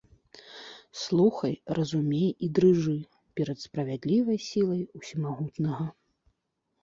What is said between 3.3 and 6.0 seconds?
перад справядлівай сілай усемагутнага.